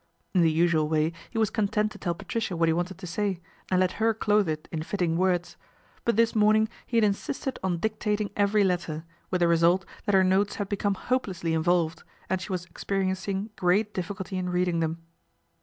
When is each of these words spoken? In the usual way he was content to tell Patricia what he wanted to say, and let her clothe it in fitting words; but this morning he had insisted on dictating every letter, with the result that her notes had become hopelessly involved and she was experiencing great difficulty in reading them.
In 0.33 0.41
the 0.41 0.51
usual 0.51 0.89
way 0.89 1.13
he 1.29 1.37
was 1.37 1.51
content 1.51 1.91
to 1.91 1.99
tell 1.99 2.15
Patricia 2.15 2.57
what 2.57 2.67
he 2.67 2.73
wanted 2.73 2.97
to 2.97 3.05
say, 3.05 3.39
and 3.69 3.79
let 3.79 3.91
her 4.01 4.15
clothe 4.15 4.49
it 4.49 4.67
in 4.71 4.81
fitting 4.81 5.15
words; 5.15 5.57
but 6.05 6.15
this 6.15 6.33
morning 6.35 6.69
he 6.87 6.97
had 6.97 7.03
insisted 7.03 7.59
on 7.63 7.77
dictating 7.77 8.31
every 8.35 8.63
letter, 8.63 9.03
with 9.29 9.41
the 9.41 9.47
result 9.47 9.85
that 10.05 10.15
her 10.15 10.23
notes 10.23 10.55
had 10.55 10.69
become 10.69 10.95
hopelessly 10.95 11.53
involved 11.53 12.01
and 12.31 12.41
she 12.41 12.51
was 12.51 12.65
experiencing 12.65 13.51
great 13.55 13.93
difficulty 13.93 14.39
in 14.39 14.49
reading 14.49 14.79
them. 14.79 15.03